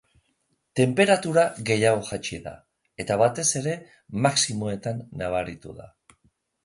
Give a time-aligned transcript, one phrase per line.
[0.79, 2.53] Tenperatura gehiago jaitsi da,
[3.05, 3.75] eta batez ere
[4.27, 5.87] maximoetan nabaritu da.